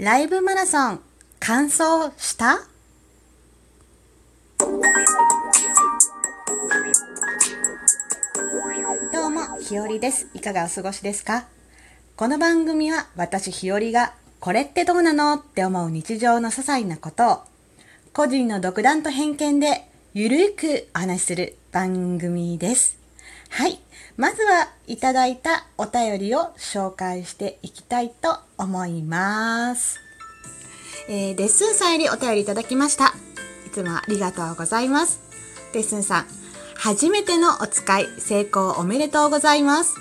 [0.00, 1.00] ライブマラソン
[1.40, 2.60] 完走した？
[9.12, 10.30] どうも、ひよりです。
[10.32, 11.48] いかがお過ごしですか？
[12.16, 17.38] この番組は私ひよりがこれってどうなのって思う日常の些細なことを
[18.14, 22.99] 個人の独断と偏見でゆるくお話しする番組です。
[23.50, 23.78] はい。
[24.16, 30.00] まずはいただいたお便りを紹介していきたいと思います。
[31.08, 33.14] えー、デッスンさんよりお便りいただきました。
[33.66, 35.20] いつもありがとうございます。
[35.72, 36.26] デッスンさん、
[36.76, 39.96] 初めてのお使い成功おめでとうございます。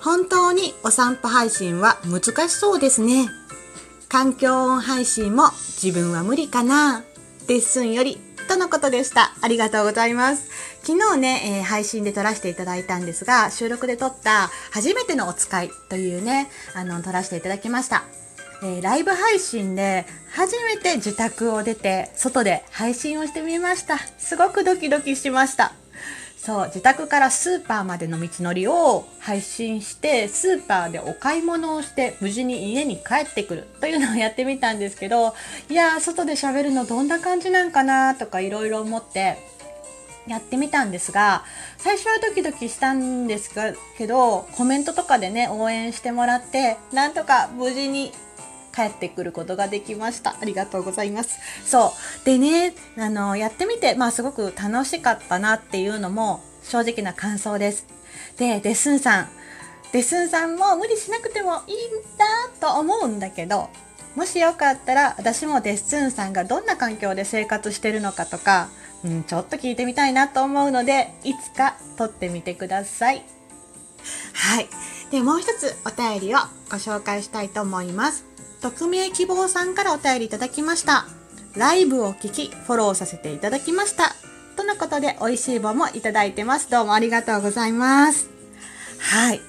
[0.00, 3.28] 本当にお散歩配信は難しそうですね。
[4.08, 5.50] 環境音配信も
[5.82, 7.04] 自分は無理かな。
[7.46, 9.32] デッスンよりとのことでした。
[9.40, 10.50] ありがとうございます。
[10.82, 18.04] 昨日ね、えー配信で撮らせていただいたんですが、収録で撮った初めてのお使いというね、あの、撮らせていただきました。
[18.62, 23.98] えーライブ配信で初めて自宅を出て外で配信をしてみました。
[24.18, 25.72] すごくドキドキしました。
[26.36, 35.34] そう、自宅からスーパーまでの道のりを配信して、スーパーでお買い物をして、無事に家に帰ってくるというのをやってみたんですけど、
[35.68, 39.36] いやー、外で喋るのどんな感じなんかなとかいろいろ思って、
[40.30, 41.44] やってみたんですが、
[41.76, 43.50] 最初はドキドキしたんです
[43.98, 48.12] けど、コメントとかでね、応援してもらって、なんとか無事に
[48.72, 50.36] 帰ってくることができました。
[50.40, 51.40] ありがとうございます。
[51.66, 52.24] そう。
[52.24, 57.84] でね、あの、やってみて、まあすごく楽しかったなっていうのも正直な感想です。
[58.36, 59.28] で、デスンさん。
[59.90, 61.78] デスンさんも無理しなくてもいいん
[62.16, 63.68] だと思うんだけど、
[64.16, 68.68] もしよかったら私もデッスンさんがどんな環境で生活してるのかとか、
[69.04, 73.24] うん、ちょっと聞いてみたいなと思うので、いつか撮ってみてください。
[74.32, 74.68] はい。
[75.10, 76.38] で、もう一つお便りを
[76.70, 78.24] ご紹介したいと思います。
[78.60, 81.06] 匿名希望さんからお便りいただきました。
[81.56, 84.14] ライブを聞き、フォローさせていただきました。
[84.56, 86.70] とのことで、美味しい棒もいただいてます。
[86.70, 88.28] どうもありがとうございます。
[88.98, 89.40] はい。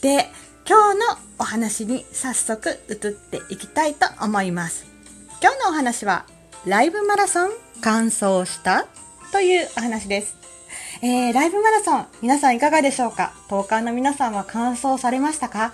[0.00, 0.30] で、
[0.70, 1.04] 今日の
[1.40, 4.86] お話に早速移っていきたいと思います。
[5.42, 6.26] 今日のお話は、
[6.64, 7.50] ライブマラソン
[7.80, 8.86] 完走した
[9.32, 10.36] というお話です。
[11.02, 13.32] えー、ライブマラソン、皆さんいかがでしょうか？
[13.48, 15.72] 東海の皆さんは完走されましたか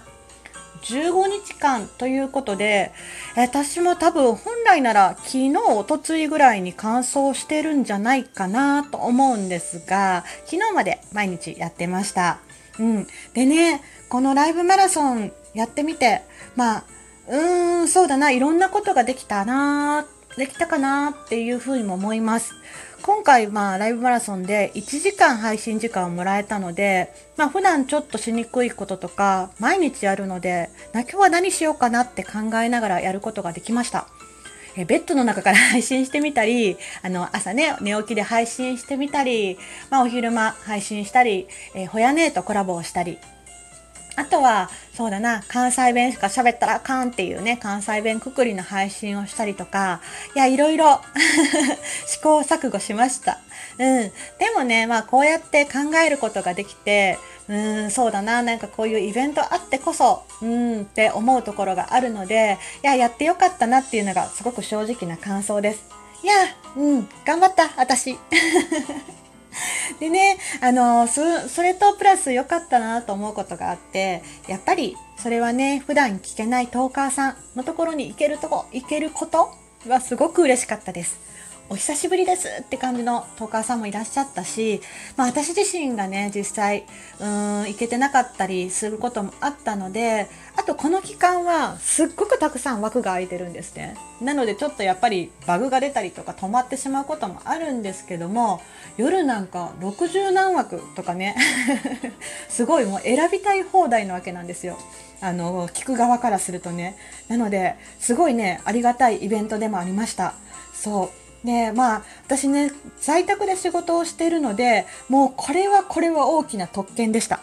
[0.84, 2.90] ？15日間ということで、
[3.36, 12.38] 私も多分本来なら昨日、おとついぐらいに完走してるんじゃないかなと思うんですが、昨日まで毎日やってました。
[12.78, 13.06] うん。
[13.34, 16.22] でね、このライブマラソンやってみて、
[16.54, 16.84] まあ、
[17.28, 20.06] うーん、そうだな、いろんなことができたな、
[20.36, 22.54] できたかなっていうふうにも思います。
[23.02, 34.08] 今回、まあ、ライブマラソンで1時間配信時間をもらえたので、まあ、普段ちょっとしにくいこととか、毎日やるので、今日は何しようかなって考えながらやることができました。
[34.76, 39.58] えベッドの中から配信してみたり、あの、朝ね、寝起きで配信してみたり、
[39.90, 43.18] まあ、お昼間配信したり、えー、ほやねーとコラボをしたり、
[44.16, 50.00] あとは、そうだな、関西弁しか喋ったらあかんっていうね、関西弁くくりの配信をしたりとか、
[50.34, 51.02] いや、いろいろ
[52.06, 53.38] 試行錯誤しました。
[53.78, 54.10] うん。
[54.38, 65.84] でもね、まあ、こうやって考えることができて、うん、そうだな、なんかこういうイベントあってこそ、うんって思うところがあるので、いや、やってよかったなっていうのがすごく正直な感想です。
[66.22, 66.34] いや、
[66.76, 68.18] うん、頑張った、私。
[70.00, 79.54] でね、あのそ、それとプラス良かったなと思うことがあって、やっぱりそれはね、普段聞けないトーカーさんのところに行けるとこ、行けること
[79.88, 81.18] はすごく嬉しかったです。
[81.68, 84.80] お久しぶりですって感じのトーカーさんもいらっしゃったし、
[85.16, 86.86] まあ私自身がね、実際、
[87.18, 93.96] うーん、行けてなかったりすることもあったので、あとこの期間はすっごくたくさん枠が空いてるんですね。
[94.20, 98.62] なのでちょっとやっぱりバグが出たりとか止まってしまうこともあるんですけども、
[98.96, 101.34] 夜なんか60何枠とかね、
[102.48, 104.78] すごいもう選びたい放題なわけなんですよ。
[105.20, 106.96] あの、聞く側からするとね。
[107.26, 110.34] なので、すごいね、ありがたいイベントでもありました。
[110.72, 111.25] そう。
[111.46, 117.40] で、まあ、私ね、在宅で仕事をしているので、もうこれはこれは大きな特権でした。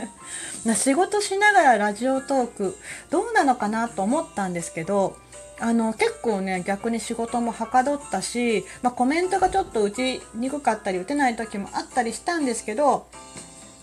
[0.76, 2.78] 仕事しながらラジオトーク、
[3.10, 5.16] どうなのかなと思ったんですけど、
[5.58, 13.06] あの、結構ね、逆に仕事もはかどったし、まあ、コメントがちょっと打ちにくかったり、打てない時もあったりしたんですけど、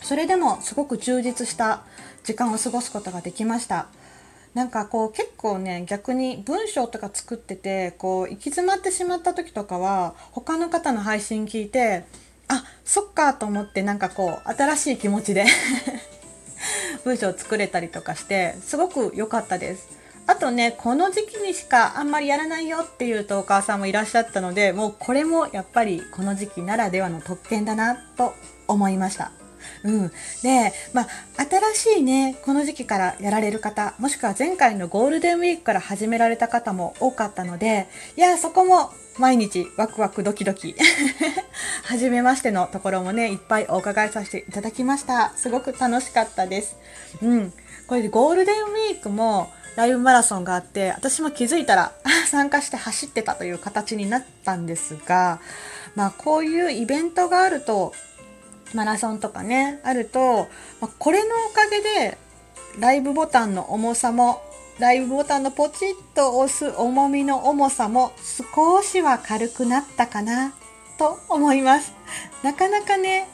[0.02, 1.82] それでもすごく充実した
[2.24, 3.88] 時間を過ごすことができました。
[4.54, 12.06] なんかこう結構ね逆に文章とか作っててこう行き詰まってしまった時とかは他の方の配信聞いて
[12.48, 15.46] あそっかと思ってなんかこう新しい気持ちで
[17.06, 20.00] 文章作れたりとかしてすごく良かったです。
[20.30, 28.36] あとねこの時期にしかあんまりやらないよっていうとお母さんもいらっしゃったのでもうこれもやっぱりこの時期ならではの特権だなと
[28.68, 29.32] 思いました
[29.84, 30.12] うん、
[30.44, 31.08] で、まあ、
[31.74, 40.76] 新しいねこの時期からやられる方もしくは前回のゴールデンウィークから始められた方も多かったのでいやそこも毎日ワクワクドキドキ
[41.84, 45.34] 初めましてのところもねいっぱいお伺いさせていただきました。
[45.36, 46.78] すごく楽しかったです。
[47.22, 47.54] うん。
[47.88, 51.94] これでゴールデンウィークもライブマラソンがあって私も気づいたら
[52.30, 55.40] 参加して走ってたという形になったんですが
[55.96, 57.94] まあこういうイベントがあると
[58.74, 60.48] マラソンとかねあると、
[60.80, 62.18] ま、これのおかげで
[62.80, 64.42] ライブボタンの重さも
[64.80, 68.14] ライブボタンのポチッと押す重みの重さも
[68.56, 70.54] 少しは軽くなったかな
[70.98, 71.94] と思います。
[72.44, 73.28] なかなかね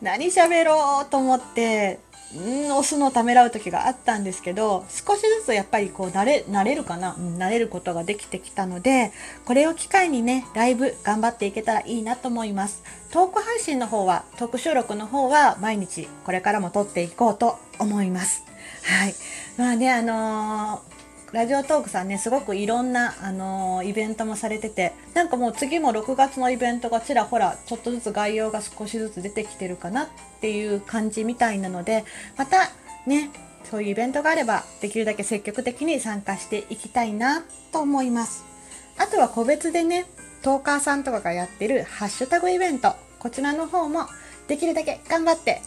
[0.00, 1.98] 何喋ろうと思って
[2.38, 9.12] ん押すのをためらう時があったんですけど少しずつやっぱりこう慣れ慣れるかな、うん、慣れることができてきたので
[9.44, 12.82] これを機会にねライブ頑張っていけたらいいなと思います。
[13.10, 18.42] トーク配信の方はトーク収録の方は毎日これからも撮っていこうと思います。
[18.82, 19.14] はい。
[19.56, 20.93] まあねあのー
[21.34, 30.08] ラジオトークさんねすごくいろんな、あのー、イベントもされててなんかもう次も6月のイベントがちらほらちょっとずつ概要が少しずつ出てきてるかなっ
[30.40, 32.04] ていう感じみたいなので
[32.36, 32.70] また
[33.04, 33.30] ね
[33.64, 37.42] そういうイベントがあればできるだけ積極的に参加していきたいな
[37.72, 38.44] と思います。
[38.96, 40.06] あとは個別でね
[40.42, 44.06] トーカーさんとかがやってるハッシュタグイベントこちらの方も
[44.46, 45.62] できるだけ頑張って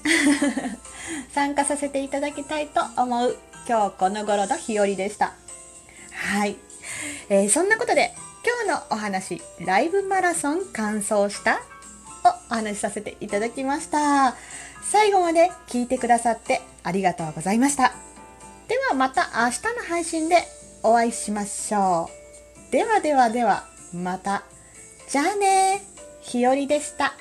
[1.34, 3.38] 参加させていただきたいと思う。
[3.68, 5.34] 今日この頃の日和でした。
[6.14, 6.56] はい、
[7.30, 8.14] えー、そんなことで
[8.66, 11.56] 今日のお話ライブマラソン完走した？
[11.58, 11.60] を
[12.50, 14.36] お話しさせていただきました。
[14.84, 17.94] 最後まで聞いてくださってありがとうございました。
[18.70, 20.38] ではまた明日の配信で
[20.84, 22.10] お会いしましょ
[22.70, 22.72] う。
[22.72, 24.44] ではではではまた。
[25.10, 25.82] じゃあね
[26.22, 27.14] ひよりでした。